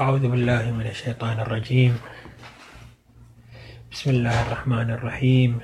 أعوذ 0.00 0.28
بالله 0.28 0.70
من 0.70 0.86
الشيطان 0.86 1.40
الرجيم. 1.40 1.94
بسم 3.92 4.10
الله 4.10 4.36
الرحمن 4.46 4.88
الرحيم. 4.90 5.60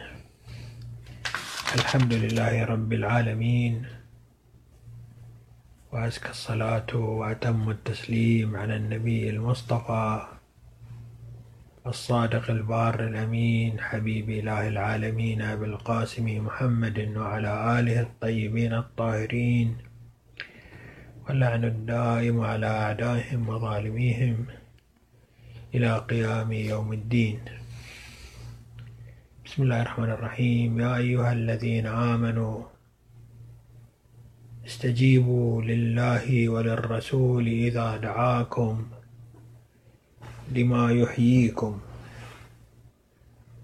الحمد 1.74 2.12
لله 2.14 2.64
رب 2.64 2.92
العالمين. 2.92 3.74
وأزكى 5.92 6.30
الصلاة 6.30 6.90
وأتم 6.94 7.70
التسليم 7.70 8.56
على 8.56 8.76
النبي 8.76 9.30
المصطفى 9.30 10.26
الصادق 11.86 12.50
البار 12.50 13.00
الأمين 13.00 13.80
حبيب 13.80 14.30
إله 14.30 14.68
العالمين 14.68 15.42
أبي 15.42 15.64
القاسم 15.64 16.26
محمد 16.46 16.98
وعلى 17.16 17.52
آله 17.78 18.00
الطيبين 18.00 18.74
الطاهرين. 18.74 19.93
واللعن 21.24 21.64
الدائم 21.64 22.40
على 22.40 22.66
أعدائهم 22.66 23.48
وظالميهم 23.48 24.46
إلى 25.74 25.98
قيام 25.98 26.52
يوم 26.52 26.92
الدين. 26.92 27.40
بسم 29.44 29.62
الله 29.62 29.82
الرحمن 29.82 30.10
الرحيم. 30.10 30.80
يا 30.80 30.96
أيها 30.96 31.32
الذين 31.32 31.86
آمنوا 31.86 32.62
استجيبوا 34.66 35.62
لله 35.62 36.48
وللرسول 36.48 37.46
إذا 37.48 37.96
دعاكم 37.96 38.86
لما 40.52 40.92
يحييكم. 40.92 41.80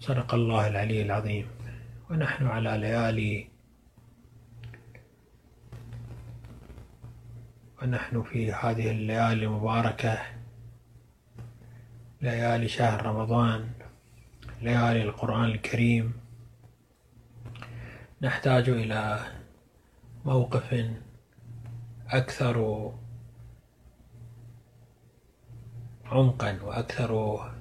صدق 0.00 0.34
الله 0.34 0.68
العلي 0.68 1.02
العظيم. 1.02 1.46
ونحن 2.10 2.46
على 2.46 2.72
ليالي 2.80 3.49
ونحن 7.82 8.22
في 8.22 8.52
هذه 8.52 8.90
الليالي 8.90 9.46
المباركة 9.46 10.18
ليالي 12.20 12.68
شهر 12.68 13.06
رمضان 13.06 13.70
ليالي 14.62 15.02
القرآن 15.02 15.44
الكريم. 15.44 16.12
نحتاج 18.22 18.68
إلى 18.68 19.20
موقف 20.24 20.90
أكثر 22.08 22.92
عمقا 26.04 26.58
وأكثر 26.62 27.52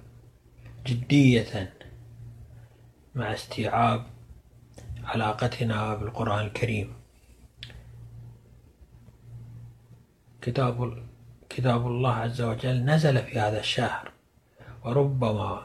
جدية 0.86 1.74
مع 3.16 3.34
استيعاب 3.34 4.06
علاقتنا 5.04 5.96
بالقرآن 5.96 6.46
الكريم. 6.46 6.99
كتاب 10.50 11.04
كتاب 11.50 11.88
الله 11.88 12.14
عز 12.14 12.42
وجل 12.42 12.86
نزل 12.86 13.22
في 13.24 13.40
هذا 13.40 13.60
الشهر. 13.60 14.12
وربما 14.86 15.62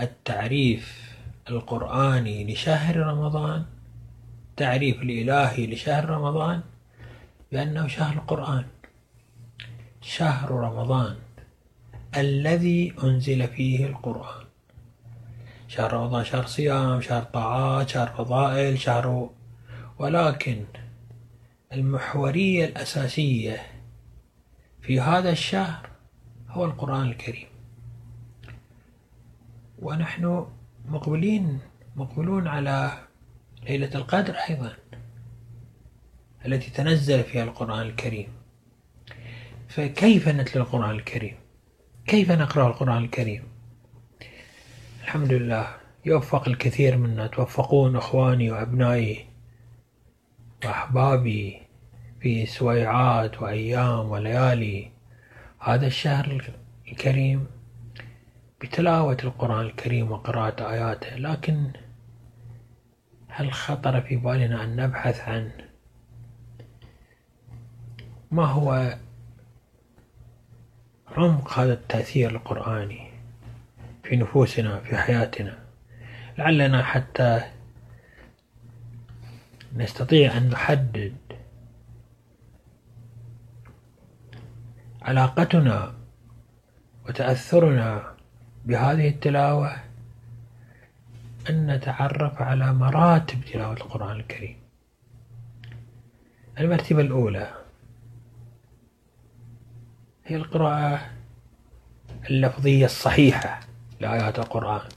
التعريف 0.00 1.14
القرآني 1.50 2.52
لشهر 2.52 2.96
رمضان 2.96 3.64
تعريف 4.56 5.02
الإلهي 5.02 5.66
لشهر 5.66 6.04
رمضان 6.10 6.60
بأنه 7.52 7.86
شهر 7.86 8.14
القرآن. 8.14 8.64
شهر 10.00 10.50
رمضان 10.50 11.16
الذي 12.16 12.94
أنزل 13.04 13.48
فيه 13.48 13.86
القرآن. 13.86 14.44
شهر 15.68 15.92
رمضان 15.92 16.24
شهر 16.24 16.46
صيام 16.46 17.00
شهر 17.00 17.22
طاعات 17.22 17.88
شهر 17.88 18.06
فضائل 18.06 18.78
شهر 18.78 19.30
ولكن 19.98 20.64
المحورية 21.72 22.64
الأساسية 22.64 23.62
في 24.82 25.00
هذا 25.00 25.30
الشهر 25.30 25.90
هو 26.48 26.64
القرآن 26.64 27.06
الكريم. 27.08 27.48
ونحن 29.78 30.46
مقبلين 30.88 31.60
مقبلون 31.96 32.48
على 32.48 32.98
ليلة 33.68 33.90
القدر 33.94 34.34
أيضا 34.34 34.76
التي 36.46 36.70
تنزل 36.70 37.24
فيها 37.24 37.44
القرآن 37.44 37.86
الكريم. 37.86 38.28
فكيف 39.68 40.28
نتلو 40.28 40.62
القرآن 40.62 40.90
الكريم؟ 40.90 41.36
كيف 42.06 42.30
نقرأ 42.30 42.66
القرآن 42.66 43.04
الكريم؟ 43.04 43.42
الحمد 45.02 45.32
لله 45.32 45.76
يوفق 46.04 46.48
الكثير 46.48 46.96
منا 46.96 47.26
توفقون 47.26 47.96
أخواني 47.96 48.50
وأبنائي. 48.50 49.27
وأحبابي 50.64 51.62
في 52.20 52.46
سويعات 52.46 53.42
وأيام 53.42 54.10
وليالي. 54.10 54.90
هذا 55.60 55.86
الشهر 55.86 56.52
الكريم 56.88 57.46
بتلاوة 58.60 59.16
القرآن 59.24 59.66
الكريم 59.66 60.12
وقراءة 60.12 60.70
آياته 60.72 61.16
لكن 61.16 61.70
هل 63.28 63.52
خطر 63.52 64.00
في 64.00 64.16
بالنا 64.16 64.64
أن 64.64 64.76
نبحث 64.76 65.28
عن 65.28 65.50
ما 68.30 68.44
هو 68.44 68.98
عمق 71.16 71.58
هذا 71.58 71.72
التأثير 71.72 72.30
القرآني 72.30 73.10
في 74.04 74.16
نفوسنا 74.16 74.80
في 74.80 74.96
حياتنا؟ 74.96 75.58
لعلنا 76.38 76.82
حتى 76.82 77.42
نستطيع 79.76 80.36
أن 80.36 80.48
نحدد 80.48 81.16
علاقتنا 85.02 85.94
وتأثرنا 87.08 88.14
بهذه 88.64 89.08
التلاوة 89.08 89.76
أن 91.50 91.66
نتعرف 91.66 92.42
على 92.42 92.72
مراتب 92.72 93.40
تلاوة 93.44 93.72
القرآن 93.72 94.16
الكريم. 94.16 94.56
المرتبة 96.60 97.00
الأولى 97.00 97.54
هي 100.24 100.36
القراءة 100.36 101.10
اللفظية 102.30 102.84
الصحيحة 102.84 103.60
لآيات 104.00 104.38
القرآن 104.38 104.88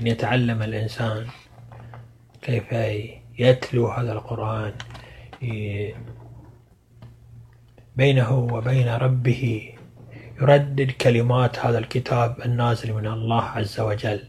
أن 0.00 0.06
يتعلم 0.06 0.62
الإنسان 0.62 1.26
كيف 2.42 2.74
يتلو 3.38 3.88
هذا 3.88 4.12
القرآن 4.12 4.72
بينه 7.96 8.38
وبين 8.38 8.88
ربه 8.88 9.74
يردد 10.40 10.90
كلمات 10.90 11.58
هذا 11.58 11.78
الكتاب 11.78 12.40
النازل 12.44 12.92
من 12.92 13.06
الله 13.06 13.42
عز 13.42 13.80
وجل. 13.80 14.20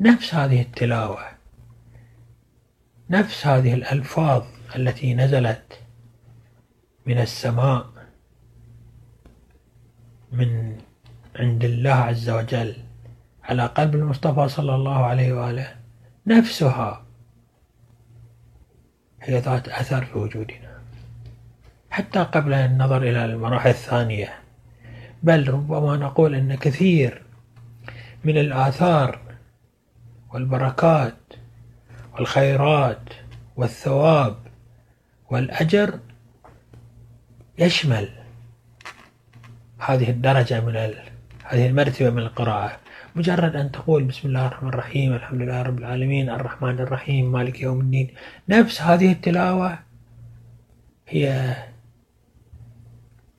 نفس 0.00 0.34
هذه 0.34 0.60
التلاوة 0.60 1.24
نفس 3.10 3.46
هذه 3.46 3.74
الألفاظ 3.74 4.42
التي 4.76 5.14
نزلت 5.14 5.80
من 7.06 7.18
السماء 7.18 7.86
من 10.32 10.78
عند 11.36 11.64
الله 11.64 11.92
عز 11.92 12.30
وجل 12.30 12.76
على 13.44 13.66
قلب 13.66 13.94
المصطفى 13.94 14.48
صلى 14.48 14.74
الله 14.74 15.04
عليه 15.04 15.32
وآله 15.32 15.74
نفسها 16.26 16.99
هي 19.20 19.38
ذات 19.38 19.68
أثر 19.68 20.04
في 20.04 20.18
وجودنا 20.18 20.80
حتى 21.90 22.18
قبل 22.18 22.52
النظر 22.52 23.02
إلى 23.02 23.24
المراحل 23.24 23.70
الثانية 23.70 24.34
بل 25.22 25.48
ربما 25.48 25.96
نقول 25.96 26.34
أن 26.34 26.54
كثير 26.54 27.22
من 28.24 28.38
الآثار 28.38 29.20
والبركات 30.32 31.14
والخيرات 32.12 33.02
والثواب 33.56 34.36
والأجر 35.30 35.98
يشمل 37.58 38.08
هذه 39.78 40.10
الدرجة 40.10 40.60
من. 40.60 41.10
هذه 41.44 41.66
المرتبة 41.66 42.10
من 42.10 42.18
القراءة 42.18 42.80
مجرد 43.14 43.56
أن 43.56 43.72
تقول 43.72 44.04
بسم 44.04 44.28
الله 44.28 44.46
الرحمن 44.46 44.68
الرحيم 44.68 45.12
الحمد 45.12 45.42
لله 45.42 45.62
رب 45.62 45.78
العالمين 45.78 46.30
الرحمن 46.30 46.78
الرحيم 46.80 47.32
مالك 47.32 47.60
يوم 47.60 47.80
الدين. 47.80 48.14
نفس 48.48 48.82
هذه 48.82 49.12
التلاوة 49.12 49.78
هي 51.08 51.56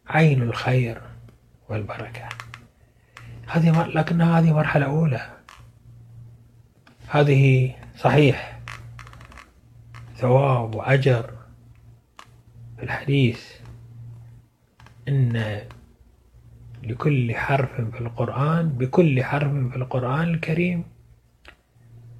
عين 0.07 0.41
الخير 0.41 1.01
والبركة. 1.69 2.29
هذه 3.47 3.87
لكن 3.87 4.21
هذه 4.21 4.53
مرحلة 4.53 4.85
أولى. 4.85 5.29
هذه 7.07 7.75
صحيح. 7.97 8.59
ثواب 10.15 10.75
وأجر 10.75 11.31
في 12.77 12.83
الحديث 12.83 13.51
إن 15.07 15.61
لكل 16.83 17.35
حرف 17.35 17.81
في 17.81 18.01
القرآن 18.01 18.69
بكل 18.69 19.23
حرف 19.23 19.51
في 19.51 19.75
القرآن 19.75 20.33
الكريم 20.33 20.83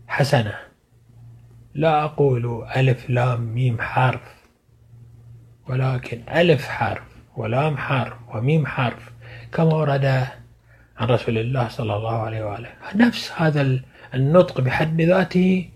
حسنة. 0.07 0.53
لا 1.73 2.03
أقول 2.03 2.67
ألف 2.75 3.09
لام 3.09 3.41
ميم 3.41 3.81
حرف 3.81 4.21
ولكن 5.69 6.21
ألف 6.35 6.67
حرف 6.67 7.03
ولام 7.37 7.77
حرف 7.77 8.17
وميم 8.35 8.65
حرف 8.65 9.11
كما 9.53 9.73
ورد 9.73 10.05
عن 10.97 11.07
رسول 11.07 11.37
الله 11.37 11.67
صلى 11.67 11.95
الله 11.95 12.17
عليه 12.17 12.43
وآله. 12.43 12.69
نفس 12.95 13.31
هذا 13.37 13.79
النطق 14.13 14.61
بحد 14.61 15.01
ذاته 15.01 15.69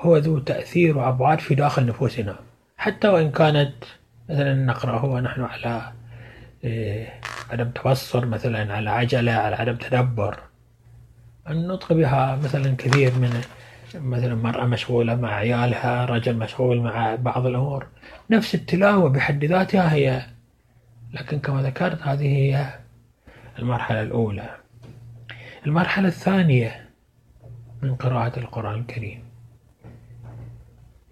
هو 0.00 0.16
ذو 0.16 0.38
تأثير 0.38 0.98
وأبعاد 0.98 1.38
في 1.38 1.54
داخل 1.54 1.86
نفوسنا. 1.86 2.36
حتى 2.76 3.08
وإن 3.08 3.30
كانت 3.30 3.74
مثلا 4.28 4.54
نقرأه 4.54 5.04
ونحن 5.04 5.42
على 5.42 5.92
إيه، 6.64 7.20
عدم 7.50 7.70
تبصر 7.70 8.26
مثلا 8.26 8.74
على 8.74 8.90
عجلة 8.90 9.32
على 9.32 9.56
عدم 9.56 9.76
تدبر. 9.76 10.38
النطق 11.50 11.92
بها 11.92 12.36
مثلا 12.36 12.76
كثير 12.76 13.14
من 13.14 13.40
مثلا 13.94 14.34
مرأة 14.34 14.64
مشغولة 14.66 15.14
مع 15.14 15.34
عيالها 15.34 16.04
رجل 16.04 16.36
مشغول 16.36 16.80
مع 16.80 17.14
بعض 17.14 17.46
الأمور. 17.46 17.86
نفس 18.30 18.54
التلاوة 18.54 19.08
بحد 19.08 19.44
ذاتها 19.44 19.92
هي 19.92 20.26
لكن 21.12 21.38
كما 21.38 21.62
ذكرت 21.62 22.02
هذه 22.02 22.26
هي 22.26 22.78
المرحلة 23.58 24.02
الأولى. 24.02 24.56
المرحلة 25.66 26.08
الثانية 26.08 26.88
من 27.82 27.94
قراءة 27.94 28.38
القرآن 28.38 28.80
الكريم 28.80 29.24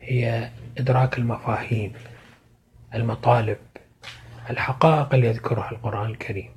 هي 0.00 0.50
إدراك 0.78 1.18
المفاهيم 1.18 1.92
المطالب. 2.94 3.58
الحقائق 4.50 5.14
اللي 5.14 5.26
يذكرها 5.26 5.70
القرآن 5.70 6.10
الكريم. 6.10 6.50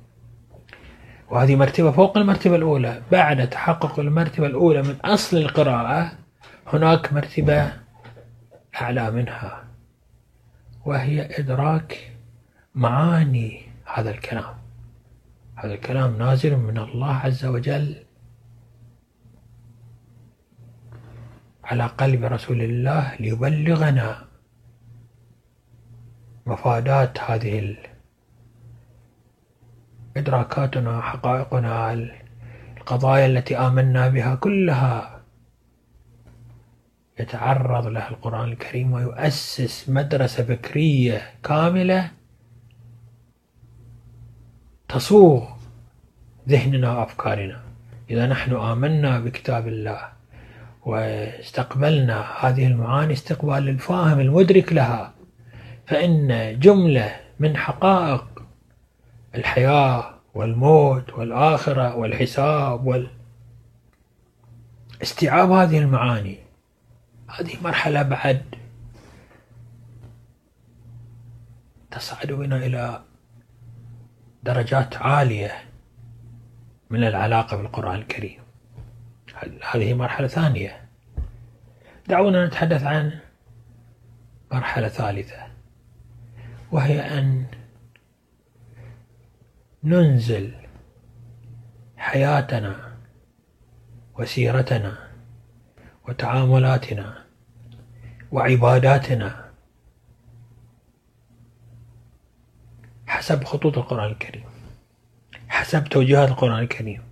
وهذه 1.30 1.56
مرتبة 1.56 1.90
فوق 1.90 2.18
المرتبة 2.18 2.56
الأولى. 2.56 3.02
بعد 3.12 3.50
تحقق 3.50 4.00
المرتبة 4.00 4.46
الأولى 4.46 4.82
من 4.82 4.96
أصل 5.04 5.36
القراءة 5.36 6.12
هناك 6.66 7.12
مرتبة 7.12 7.72
أعلى 8.80 9.10
منها 9.10 9.64
وهي 10.84 11.38
إدراك 11.38 12.12
معاني 12.74 13.62
هذا 13.94 14.10
الكلام. 14.10 14.54
هذا 15.56 15.74
الكلام 15.74 16.18
نازل 16.18 16.56
من 16.56 16.78
الله 16.78 17.14
عز 17.14 17.44
وجل 17.44 17.96
على 21.64 21.86
قلب 21.86 22.24
رسول 22.24 22.62
الله 22.62 23.14
ليبلغنا 23.20 24.27
مفادات 26.48 27.20
هذه 27.20 27.76
إدراكاتنا 30.16 31.00
حقائقنا 31.00 31.92
القضايا 32.76 33.26
التي 33.26 33.56
آمنا 33.58 34.08
بها 34.08 34.34
كلها 34.34 35.20
يتعرض 37.20 37.86
لها 37.86 38.08
القرآن 38.08 38.48
الكريم 38.48 38.92
ويؤسس 38.92 39.88
مدرسة 39.88 40.44
فكرية 40.44 41.22
كاملة 41.44 42.10
تصوغ 44.88 45.48
ذهننا 46.48 46.98
وأفكارنا. 46.98 47.60
إذا 48.10 48.26
نحن 48.26 48.54
آمنا 48.54 49.20
بكتاب 49.20 49.68
الله 49.68 50.08
واستقبلنا 50.86 52.26
هذه 52.40 52.66
المعاني 52.66 53.12
استقبال 53.12 53.68
الفاهم 53.68 54.20
المدرك 54.20 54.72
لها 54.72 55.17
فإن 55.88 56.58
جملة 56.60 57.20
من 57.38 57.56
حقائق 57.56 58.44
الحياة 59.34 60.14
والموت 60.34 61.12
والآخرة 61.12 61.96
والحساب 61.96 62.86
وال 62.86 63.10
استيعاب 65.02 65.50
هذه 65.50 65.78
المعاني 65.78 66.38
هذه 67.30 67.62
مرحلة 67.62 68.02
بعد 68.02 68.42
تصعد 71.90 72.26
بنا 72.32 72.56
إلى 72.56 73.02
درجات 74.42 74.96
عالية 74.96 75.52
من 76.90 77.04
العلاقة 77.04 77.56
بالقرآن 77.56 77.94
الكريم. 77.94 78.40
هذه 79.70 79.94
مرحلة 79.94 80.26
ثانية؟ 80.26 80.88
دعونا 82.08 82.46
نتحدث 82.46 82.82
عن 82.82 83.18
مرحلة 84.52 84.88
ثالثة. 84.88 85.47
وهي 86.72 87.00
أن 87.18 87.44
ننزل 89.84 90.54
حياتنا 91.96 92.96
وسيرتنا 94.18 95.08
وتعاملاتنا 96.08 97.24
وعباداتنا 98.32 99.50
حسب 103.06 103.44
خطوط 103.44 103.78
القرآن 103.78 104.10
الكريم 104.10 104.44
حسب 105.48 105.84
توجيهات 105.84 106.28
القرآن 106.28 106.58
الكريم. 106.58 107.02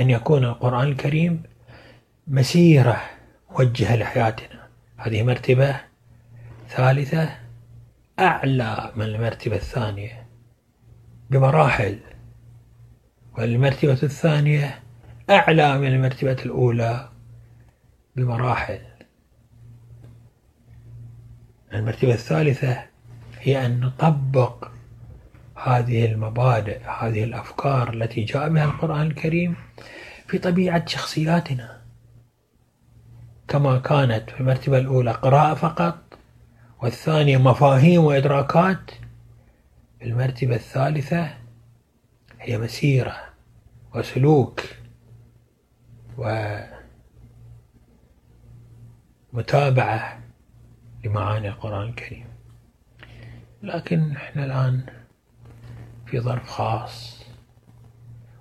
أن 0.00 0.10
يكون 0.10 0.44
القرآن 0.44 0.88
الكريم 0.88 1.42
مسيرة 2.26 3.02
موجهة 3.50 3.96
لحياتنا. 3.96 4.68
هذه 4.96 5.22
مرتبة 5.22 5.80
ثالثة 6.68 7.45
أعلى 8.20 8.92
من 8.96 9.04
المرتبة 9.04 9.56
الثانية. 9.56 10.26
بمراحل 11.30 11.98
والمرتبة 13.38 13.98
الثانية 14.02 14.82
أعلى 15.30 15.78
من 15.78 15.86
المرتبة 15.86 16.36
الأولى. 16.46 17.08
بمراحل 18.16 18.80
المرتبة 21.72 22.14
الثالثة 22.14 22.82
هي 23.40 23.66
أن 23.66 23.80
نطبق 23.80 24.68
هذه 25.64 26.04
المبادئ 26.04 26.80
هذه 26.84 27.24
الأفكار 27.24 27.92
التي 27.94 28.24
جاء 28.24 28.48
بها 28.48 28.64
القرآن 28.64 29.06
الكريم 29.06 29.56
في 30.26 30.38
طبيعة 30.38 30.86
شخصياتنا. 30.86 31.82
كما 33.48 33.78
كانت 33.78 34.30
في 34.30 34.40
المرتبة 34.40 34.78
الأولى 34.78 35.10
قراءة 35.10 35.54
فقط 35.54 36.05
والثانية 36.82 37.36
مفاهيم 37.36 38.04
وإدراكات. 38.04 38.90
المرتبة 40.02 40.54
الثالثة 40.54 41.34
هي 42.40 42.58
مسيرة 42.58 43.16
وسلوك 43.94 44.60
ومتابعة 49.32 50.20
لمعاني 51.04 51.48
القرآن 51.48 51.88
الكريم. 51.88 52.26
لكن 53.62 54.12
إحنا 54.12 54.44
الآن 54.44 54.86
في 56.06 56.20
ظرف 56.20 56.48
خاص 56.50 57.22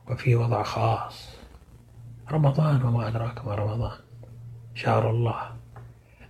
وفي 0.07 0.35
وضع 0.35 0.63
خاص. 0.63 1.35
رمضان 2.31 2.83
وما 2.83 3.07
أدراك 3.07 3.45
ما 3.45 3.55
رمضان. 3.55 3.99
شهر 4.73 5.09
الله. 5.09 5.55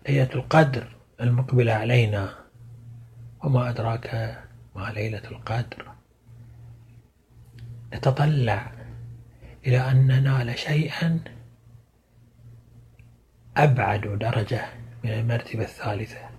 ليلة 0.10 0.30
القدر. 0.36 0.95
المقبلة 1.22 1.74
علينا 1.74 2.36
وما 3.44 3.70
أدراك 3.70 4.38
ما 4.76 4.92
ليلة 4.92 5.22
القدر. 5.32 5.92
نتطلع 7.94 8.72
إلى 9.68 9.92
أن 9.92 10.08
ننال 10.08 10.60
شيئا 10.60 11.20
أبعد 13.58 14.02
درجة 14.02 14.66
من 15.04 15.10
المرتبة 15.10 15.64
الثالثة. 15.64 16.30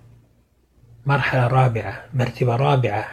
مرحلة 1.07 1.47
رابعة 1.47 2.05
مرتبة 2.15 2.57
رابعة. 2.57 3.07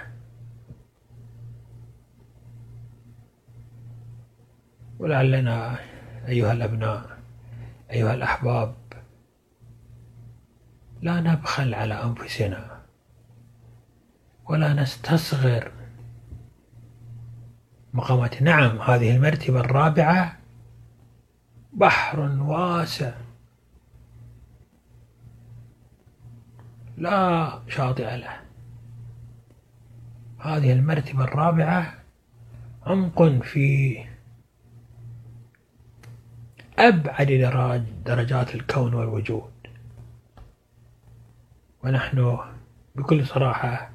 ولعلنا 4.99 5.79
أيها 6.27 6.51
الأبناء 6.51 7.17
أيها 7.91 8.13
الأحباب 8.13 8.75
لا 11.03 11.21
نبخل 11.21 11.73
على 11.73 12.03
أنفسنا 12.03 12.81
ولا 14.45 14.73
نستصغر. 14.73 15.71
مقامات 17.93 18.41
نعم 18.41 18.81
هذه 18.81 19.15
المرتبة 19.15 19.59
الرابعة 19.59 20.37
بحر 21.73 22.19
واسع. 22.19 23.13
لا 26.97 27.59
شاطئ 27.67 28.17
له. 28.17 28.41
هذه 30.39 30.73
المرتبة 30.73 31.23
الرابعة 31.23 31.93
عمق 32.85 33.23
في 33.23 33.97
أبعد 36.79 37.27
درجات 38.05 38.55
الكون 38.55 38.93
والوجود. 38.93 39.52
ونحن 41.83 42.37
بكل 42.95 43.25
صراحة 43.25 43.89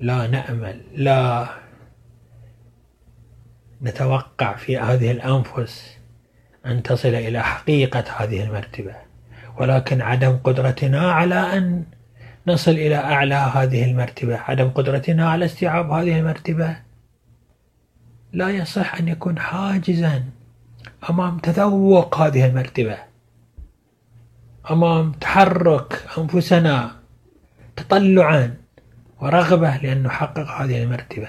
لا 0.00 0.26
نأمل 0.26 0.80
لا 0.94 1.48
نتوقع 3.82 4.56
في 4.56 4.78
هذه 4.78 5.10
الأنفس 5.10 5.98
أن 6.66 6.82
تصل 6.82 7.08
إلى 7.08 7.42
حقيقة 7.42 8.04
هذه 8.16 8.42
المرتبة 8.42 8.94
ولكن 9.58 10.00
عدم 10.00 10.36
قدرتنا 10.36 11.12
على 11.12 11.34
أن 11.34 11.84
نصل 12.46 12.70
إلى 12.70 12.96
أعلى 12.96 13.34
هذه 13.34 13.90
المرتبة 13.90 14.36
عدم 14.36 14.68
قدرتنا 14.68 15.30
على 15.30 15.44
استيعاب 15.44 15.90
هذه 15.90 16.18
المرتبة 16.18 16.76
لا 18.32 18.50
يصح 18.50 18.94
أن 18.94 19.08
يكون 19.08 19.38
حاجزا 19.38 20.24
أمام 21.10 21.38
تذوق 21.38 22.16
هذه 22.16 22.46
المرتبة. 22.46 23.13
أمام 24.70 25.12
تحرك 25.12 26.06
أنفسنا 26.18 26.96
تطلعا 27.76 28.56
ورغبة 29.20 29.76
لأن 29.76 30.02
نحقق 30.02 30.50
هذه 30.50 30.82
المرتبة. 30.82 31.28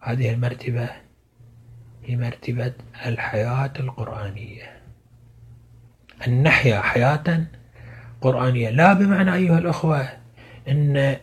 هذه 0.00 0.34
المرتبة 0.34 0.90
هي 2.04 2.16
مرتبة 2.16 2.72
الحياة 3.06 3.72
القرآنية. 3.80 4.72
أن 6.26 6.42
نحيا 6.42 6.80
حياة 6.80 7.44
قرآنية. 8.20 8.70
لا 8.70 8.92
بمعنى 8.92 9.34
أيها 9.34 9.58
الأخوة 9.58 10.08
أن 10.68 11.16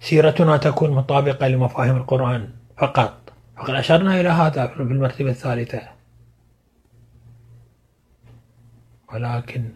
سيرتنا 0.00 0.56
تكون 0.56 0.90
مطابقة 0.90 1.48
لمفاهيم 1.48 1.96
القرآن 1.96 2.48
فقط. 2.78 3.32
فقد 3.56 3.74
أشرنا 3.74 4.20
إلى 4.20 4.28
هذا 4.28 4.66
في 4.66 4.80
المرتبة 4.80 5.30
الثالثة. 5.30 5.99
ولكن 9.12 9.70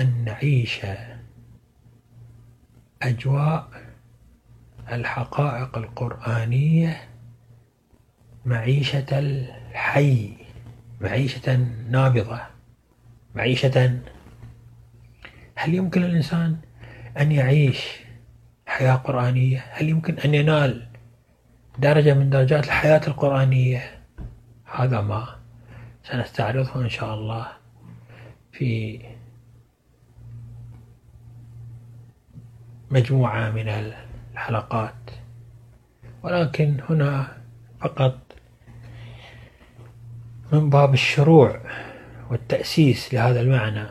أن 0.00 0.24
نعيش 0.24 0.80
أجواء 3.02 3.68
الحقائق 4.92 5.78
القرآنية 5.78 7.08
معيشة 8.44 9.18
الحي 9.18 10.32
معيشة 11.00 11.56
نابضة 11.90 12.40
معيشة. 13.34 14.00
هل 15.56 15.74
يمكن 15.74 16.02
للإنسان 16.02 16.56
أن 17.18 17.32
يعيش 17.32 18.00
حياة 18.66 18.94
قرآنية؟ 18.94 19.64
هل 19.70 19.88
يمكن 19.88 20.18
أن 20.18 20.34
ينال 20.34 20.86
درجة 21.78 22.14
من 22.14 22.30
درجات 22.30 22.64
الحياة 22.64 23.00
القرآنية؟ 23.08 24.04
هذا 24.64 25.00
ما 25.00 25.36
سنستعرضه 26.02 26.80
إن 26.80 26.88
شاء 26.88 27.14
الله. 27.14 27.59
في 28.60 29.00
مجموعة 32.90 33.50
من 33.50 33.68
الحلقات. 34.32 34.94
ولكن 36.22 36.80
هنا 36.88 37.36
فقط 37.80 38.18
من 40.52 40.70
باب 40.70 40.94
الشروع 40.94 41.60
والتأسيس 42.30 43.14
لهذا 43.14 43.40
المعنى 43.40 43.86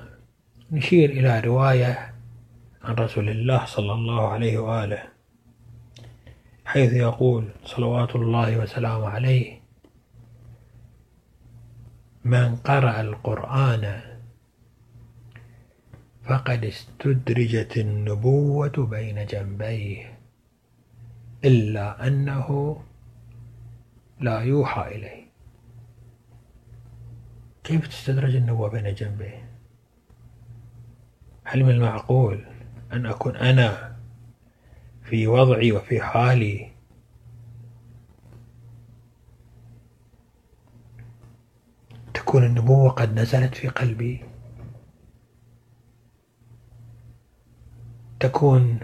نشير 0.72 1.10
إلى 1.10 1.40
رواية 1.40 2.14
عن 2.84 2.94
رسول 2.94 3.30
الله 3.30 3.66
صلى 3.66 3.94
الله 3.94 4.28
عليه 4.28 4.58
وآله 4.58 5.04
حيث 6.66 6.94
يقول 6.94 7.50
صلوات 7.66 8.16
الله 8.16 8.58
وسلامه 8.58 9.10
عليه 9.10 9.60
من 12.24 12.56
قرأ 12.56 13.02
القرآن 13.02 14.09
فقد 16.30 16.66
استدرجت 16.66 17.78
النبوة 17.78 18.88
بين 18.90 19.26
جنبيه 19.26 20.20
إلا 21.46 22.08
أنه 22.08 22.82
لا 24.20 24.40
يوحى 24.40 24.96
إليه. 24.96 25.26
كيف 27.64 27.88
تستدرج 27.88 28.36
النبوة 28.36 28.70
بين 28.70 28.94
جنبيه؟ 28.94 29.50
هل 31.44 31.64
من 31.64 31.70
المعقول 31.70 32.46
أن 32.94 33.06
أكون 33.06 33.36
أنا 33.36 33.96
في 35.04 35.28
وضعي 35.28 35.72
وفي 35.72 36.02
حالي؟ 36.02 36.72
تكون 42.14 42.46
النبوة 42.46 42.90
قد 42.90 43.20
نزلت 43.20 43.56
في 43.56 43.68
قلبي؟ 43.68 44.29
تكون 48.20 48.80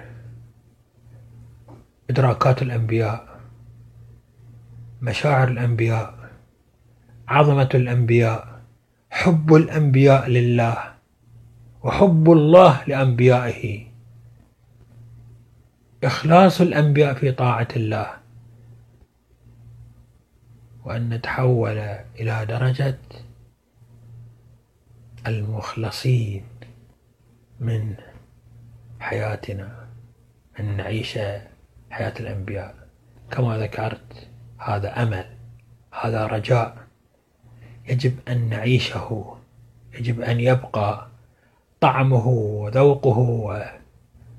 إدراكات 2.09 2.61
الأنبياء 2.61 3.39
مشاعر 5.01 5.47
الأنبياء 5.47 6.29
عظمة 7.27 7.69
الأنبياء 7.73 8.61
حب 9.09 9.55
الأنبياء 9.55 10.29
لله 10.29 10.77
وحب 11.83 12.31
الله 12.31 12.83
لأنبيائه. 12.87 13.87
إخلاص 16.03 16.61
الأنبياء 16.61 17.13
في 17.13 17.31
طاعة 17.31 17.67
الله. 17.75 18.07
وأن 20.85 21.09
نتحول 21.09 21.77
إلى 22.19 22.45
درجة 22.45 22.97
المخلصين 25.27 26.43
من 27.59 27.95
حياتنا 29.05 29.69
أن 30.59 30.77
نعيش 30.77 31.19
حياة 31.89 32.13
الأنبياء. 32.19 32.75
كما 33.31 33.57
ذكرت 33.57 34.27
هذا 34.57 35.03
أمل 35.03 35.25
هذا 36.01 36.25
رجاء. 36.25 36.77
يجب 37.87 38.13
أن 38.27 38.49
نعيشه 38.49 39.37
يجب 39.99 40.21
أن 40.21 40.39
يبقى 40.39 41.07
طعمه 41.81 42.27
وذوقه 42.27 43.19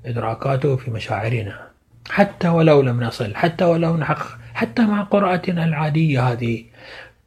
وإدراكاته 0.03 0.75
في 0.75 0.91
مشاعرنا. 0.91 1.67
حتى 2.09 2.47
ولو 2.47 2.81
لم 2.81 3.03
نصل 3.03 3.35
حتى 3.35 3.65
ولو 3.65 3.97
نحقق 3.97 4.37
حتى 4.53 4.85
مع 4.85 5.03
قراءتنا 5.03 5.65
العادية 5.65 6.31
هذه. 6.31 6.65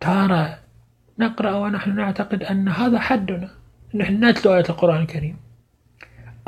تارة 0.00 0.58
نقرأ 1.18 1.56
ونحن 1.56 1.96
نعتقد 1.96 2.42
أن 2.42 2.68
هذا 2.68 2.98
حدنا 2.98 3.50
نحن 3.94 4.24
نتلو 4.24 4.54
آية 4.54 4.68
القرآن 4.68 5.02
الكريم. 5.02 5.49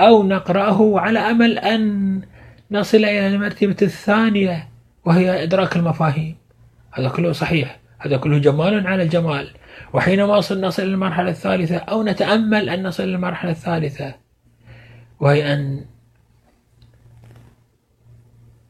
أو 0.01 0.23
نقرأه 0.23 1.01
على 1.01 1.19
أمل 1.19 1.59
أن 1.59 2.21
نصل 2.71 2.97
إلى 2.99 3.27
المرتبة 3.27 3.77
الثانية 3.83 4.69
وهي 5.05 5.43
إدراك 5.43 5.77
المفاهيم. 5.77 6.37
هذا 6.93 7.09
كله 7.09 7.33
صحيح. 7.33 7.81
هذا 7.99 8.17
كله 8.17 8.39
جمال 8.39 8.87
على 8.87 9.03
الجمال. 9.03 9.51
وحينما 9.93 10.37
نصل 10.39 10.83
إلى 10.83 10.95
المرحلة 10.95 11.31
الثالثة 11.31 11.77
أو 11.77 12.03
نتأمل 12.03 12.69
أن 12.69 12.87
نصل 12.87 13.03
إلى 13.03 13.15
المرحلة 13.15 13.51
الثالثة 13.51 14.15
وهي 15.21 15.55
أن 15.55 15.85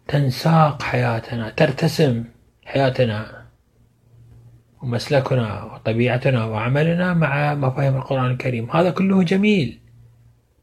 تنساق 0.08 0.82
حياتنا 0.82 1.50
ترتسم 1.50 2.24
حياتنا 2.64 3.42
ومسلكنا 4.82 5.64
وطبيعتنا 5.64 6.44
وعملنا 6.44 7.14
مع 7.14 7.54
مفاهيم 7.54 7.96
القرآن 7.96 8.30
الكريم. 8.30 8.70
هذا 8.70 8.90
كله 8.90 9.22
جميل. 9.22 9.81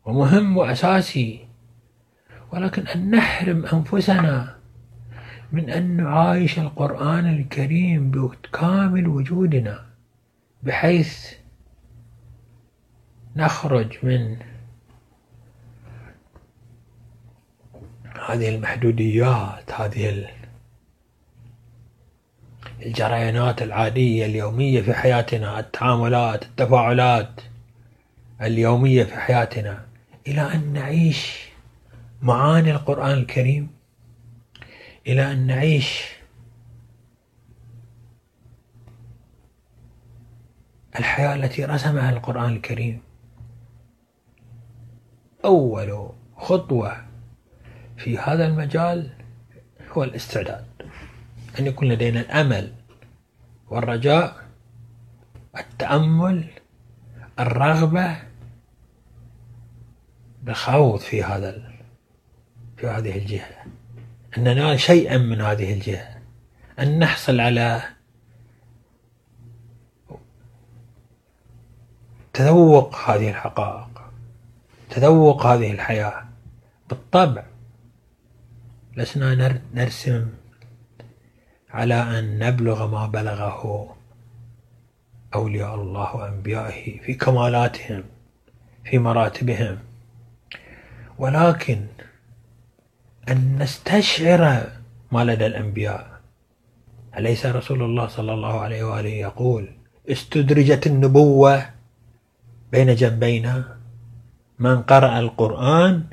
ومهم 0.09 0.57
وأساسي. 0.57 1.49
ولكن 2.53 2.87
أن 2.87 3.11
نحرم 3.11 3.65
أنفسنا 3.65 4.55
من 5.51 5.69
أن 5.69 5.97
نعايش 5.97 6.59
القرآن 6.59 7.25
الكريم 7.39 8.11
بكامل 8.11 9.07
وجودنا 9.07 9.85
بحيث 10.63 11.33
نخرج 13.35 13.97
من 14.03 14.37
هذه 18.27 18.55
المحدوديات 18.55 19.71
هذه 19.71 20.27
الجريانات 22.81 23.61
العادية 23.61 24.25
اليومية 24.25 24.81
في 24.81 24.93
حياتنا 24.93 25.59
التعاملات 25.59 26.43
التفاعلات 26.43 27.41
اليومية 28.41 29.03
في 29.03 29.15
حياتنا. 29.15 29.88
إلى 30.29 30.41
أن 30.41 30.73
نعيش 30.73 31.49
معاني 32.21 32.71
القرآن 32.71 33.11
الكريم 33.11 33.69
إلى 35.07 35.31
أن 35.31 35.47
نعيش 35.47 36.05
الحياة 40.99 41.35
التي 41.35 41.65
رسمها 41.65 42.09
القرآن 42.09 42.53
الكريم. 42.53 43.01
أول 45.45 46.09
خطوة 46.37 47.05
في 47.97 48.17
هذا 48.17 48.47
المجال 48.47 49.11
هو 49.91 50.03
الاستعداد. 50.03 50.65
أن 51.59 51.67
يكون 51.67 51.87
لدينا 51.87 52.19
الأمل 52.19 52.73
والرجاء 53.69 54.45
التأمل 55.57 56.49
الرغبة 57.39 58.28
بالخوض 60.43 60.99
في 60.99 61.23
هذا 61.23 61.71
في 62.77 62.87
هذه 62.87 63.17
الجهة. 63.17 63.63
أن 64.37 64.43
ننال 64.43 64.79
شيئا 64.79 65.17
من 65.17 65.41
هذه 65.41 65.73
الجهة. 65.73 66.17
أن 66.79 66.99
نحصل 66.99 67.39
على 67.39 67.81
تذوق 72.33 72.95
هذه 72.95 73.29
الحقائق 73.29 74.01
تذوق 74.89 75.45
هذه 75.45 75.71
الحياة 75.71 76.23
بالطبع. 76.89 77.43
لسنا 78.97 79.61
نرسم 79.73 80.29
على 81.69 82.19
أن 82.19 82.39
نبلغ 82.39 82.87
ما 82.87 83.07
بلغه 83.07 83.95
أولياء 85.35 85.75
الله 85.75 86.15
وأنبيائه 86.15 86.99
في 86.99 87.13
كمالاتهم 87.13 88.03
في 88.83 88.97
مراتبهم. 88.97 89.88
ولكن 91.19 91.85
أن 93.29 93.57
نستشعر 93.59 94.41
ما 95.11 95.23
لدى 95.23 95.45
الأنبياء. 95.45 96.19
أليس 97.17 97.45
رسول 97.45 97.83
الله 97.83 98.07
صلى 98.07 98.33
الله 98.33 98.59
عليه 98.59 98.83
وآله 98.83 99.09
يقول 99.09 99.69
استدرجت 100.09 100.87
النبوة 100.87 101.65
بين 102.71 102.95
جنبينا؟ 102.95 103.77
من 104.59 104.81
قرأ 104.81 105.19
القرآن 105.19 106.03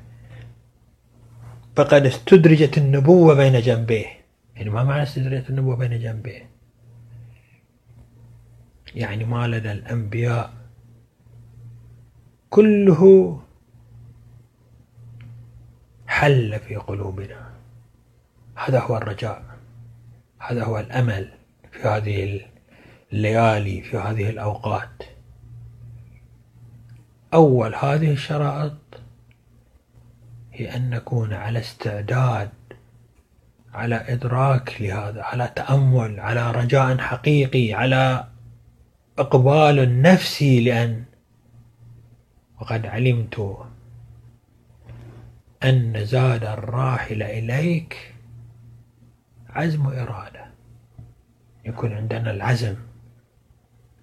فقد 1.76 2.06
استدرجت 2.06 2.78
النبوة 2.78 3.34
بين 3.34 3.60
جنبيه. 3.60 4.06
يعني 4.56 4.70
ما 4.70 4.84
معنى 4.84 5.02
استدرجت 5.02 5.50
النبوة 5.50 5.76
بين 5.76 6.00
جنبيه؟ 6.00 6.50
يعني 8.94 9.24
ما 9.24 9.48
لدى 9.48 9.72
الأنبياء 9.72 10.52
كله 12.50 13.02
حل 16.16 16.60
في 16.60 16.76
قلوبنا. 16.76 17.50
هذا 18.54 18.80
هو 18.80 18.96
الرجاء. 18.96 19.42
هذا 20.38 20.64
هو 20.64 20.78
الأمل 20.78 21.28
في 21.72 21.88
هذه 21.88 22.40
الليالي 23.12 23.82
في 23.82 23.96
هذه 23.96 24.30
الأوقات. 24.30 25.02
أول 27.34 27.74
هذه 27.74 28.10
الشرائط 28.12 29.00
هي 30.52 30.76
أن 30.76 30.90
نكون 30.90 31.32
على 31.32 31.58
استعداد 31.58 32.50
على 33.74 34.04
إدراك 34.08 34.76
لهذا 34.80 35.22
على 35.22 35.52
تأمل 35.56 36.20
على 36.20 36.50
رجاء 36.50 36.98
حقيقي 36.98 37.74
على 37.74 38.26
إقبال 39.18 40.02
نفسي 40.02 40.60
لأن 40.60 41.04
وقد 42.60 42.86
علمت 42.86 43.65
أن 45.64 46.04
زاد 46.04 46.44
الراحل 46.44 47.22
إليك 47.22 48.14
عزم 49.50 49.86
إرادة. 49.86 50.46
يكون 51.64 51.92
عندنا 51.92 52.30
العزم 52.30 52.76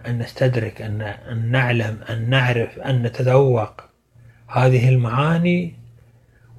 أن 0.07 0.19
نستدرك 0.19 0.81
أن 0.81 1.51
نعلم 1.51 2.01
أن 2.09 2.29
نعرف 2.29 2.79
أن 2.79 3.03
نتذوق 3.03 3.81
هذه 4.47 4.89
المعاني 4.89 5.75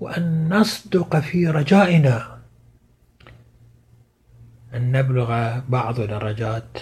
وأن 0.00 0.48
نصدق 0.48 1.18
في 1.18 1.48
رجائنا. 1.48 2.38
أن 4.74 4.92
نبلغ 4.92 5.60
بعض 5.68 6.00
درجات 6.00 6.78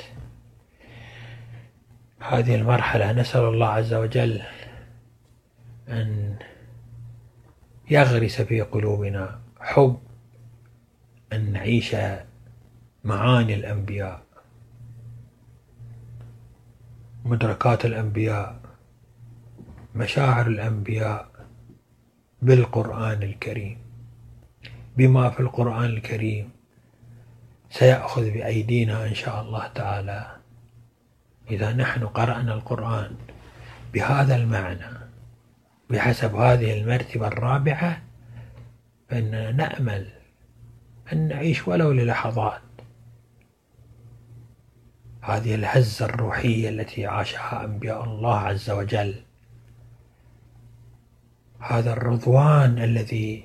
هذه 2.20 2.54
المرحلة. 2.54 3.12
نسأل 3.12 3.44
الله 3.44 3.68
عز 3.68 3.94
وجل 3.94 4.42
أن 5.88 6.36
يغرس 7.92 8.40
في 8.40 8.60
قلوبنا 8.60 9.40
حب 9.60 9.98
أن 11.32 11.52
نعيش 11.52 11.96
معاني 13.04 13.54
الأنبياء 13.54 14.22
مدركات 17.24 17.84
الأنبياء 17.84 18.60
مشاعر 19.94 20.46
الأنبياء 20.46 21.28
بالقرآن 22.42 23.22
الكريم. 23.22 23.78
بما 24.96 25.30
في 25.30 25.40
القرآن 25.40 25.84
الكريم 25.84 26.50
سيأخذ 27.70 28.30
بأيدينا 28.30 29.06
إن 29.06 29.14
شاء 29.14 29.42
الله 29.42 29.66
تعالى. 29.66 30.36
إذا 31.50 31.72
نحن 31.72 32.06
قرأنا 32.06 32.54
القرآن 32.54 33.16
بهذا 33.94 34.36
المعنى 34.36 35.01
بحسب 35.92 36.34
هذه 36.34 36.78
المرتبة 36.78 37.26
الرابعة 37.26 38.02
فإننا 39.08 39.52
نأمل 39.52 40.08
أن 41.12 41.28
نعيش 41.28 41.68
ولو 41.68 41.92
للحظات. 41.92 42.60
هذه 45.20 45.54
الهزة 45.54 46.04
الروحية 46.04 46.68
التي 46.68 47.06
عاشها 47.06 47.64
أنبياء 47.64 48.04
الله 48.04 48.38
عز 48.38 48.70
وجل. 48.70 49.14
هذا 51.58 51.92
الرضوان 51.92 52.78
الذي 52.78 53.44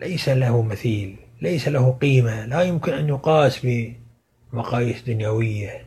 ليس 0.00 0.28
له 0.28 0.62
مثيل 0.62 1.16
ليس 1.40 1.68
له 1.68 1.92
قيمة 1.92 2.46
لا 2.46 2.62
يمكن 2.62 2.92
أن 2.92 3.08
يقاس 3.08 3.66
بمقاييس 4.52 5.02
دنيوية 5.02 5.86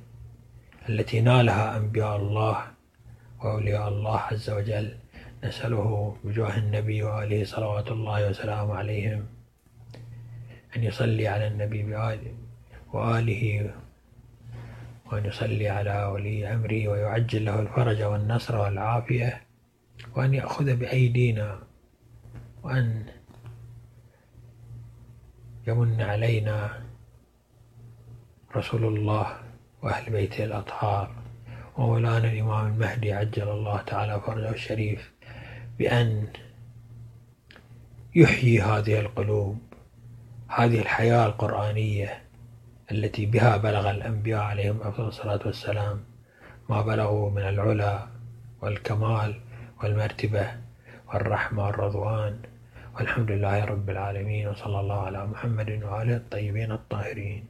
التي 0.89 1.21
نالها 1.21 1.77
أنبياء 1.77 2.15
الله. 2.15 2.74
وأولياء 3.43 3.87
الله 3.87 4.19
عز 4.19 4.49
وجل. 4.49 4.97
نسأله 5.43 6.17
بجاه 6.23 6.57
النبي 6.57 7.03
وآله 7.03 7.45
صلوات 7.45 7.91
الله 7.91 8.29
وسلامه 8.29 8.75
عليهم 8.75 9.25
أن 10.75 10.83
يصلي 10.83 11.27
على 11.27 11.47
النبي 11.47 11.95
وآله 12.93 13.73
وأن 15.05 15.25
يصلي 15.25 15.69
على 15.69 16.05
ولي 16.05 16.53
أمره 16.53 16.87
ويعجل 16.87 17.45
له 17.45 17.59
الفرج 17.59 18.01
والنصر 18.01 18.57
والعافية 18.57 19.41
وأن 20.15 20.33
يأخذ 20.33 20.75
بأيدينا 20.75 21.59
وأن 22.63 23.05
يمن 25.67 26.01
علينا 26.01 26.81
رسول 28.55 28.85
الله 28.85 29.37
وأهل 29.81 30.11
بيته 30.11 30.43
الأطهار. 30.43 31.24
ومولانا 31.77 32.31
الإمام 32.31 32.67
المهدي 32.67 33.13
عجل 33.13 33.49
الله 33.49 33.81
تعالى 33.81 34.21
فرجه 34.21 34.49
الشريف 34.49 35.11
بأن 35.79 36.27
يحيي 38.15 38.61
هذه 38.61 38.99
القلوب 38.99 39.59
هذه 40.47 40.79
الحياة 40.79 41.25
القرآنية 41.25 42.21
التي 42.91 43.25
بها 43.25 43.57
بلغ 43.57 43.91
الأنبياء 43.91 44.41
عليهم 44.41 44.81
أفضل 44.81 45.07
الصلاة 45.07 45.39
والسلام 45.45 46.03
ما 46.69 46.81
بلغوا 46.81 47.29
من 47.29 47.41
العلا 47.41 48.07
والكمال 48.61 49.41
والمرتبة 49.83 50.51
والرحمة 51.07 51.65
والرضوان. 51.65 52.39
والحمد 52.95 53.31
لله 53.31 53.65
رب 53.65 53.89
العالمين 53.89 54.47
وصلى 54.47 54.79
الله 54.79 54.99
على 55.05 55.27
محمد 55.27 55.69
وآله 55.83 56.15
الطيبين 56.15 56.71
الطاهرين. 56.71 57.45